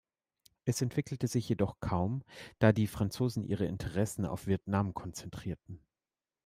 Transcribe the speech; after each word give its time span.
Es 0.65 0.81
entwickelte 0.81 1.27
sich 1.27 1.47
jedoch 1.47 1.79
kaum, 1.79 2.23
da 2.57 2.71
die 2.73 2.87
Franzosen 2.87 3.43
ihre 3.43 3.65
Interessen 3.67 4.25
auf 4.25 4.47
Vietnam 4.47 4.95
konzentrierten. 4.95 5.79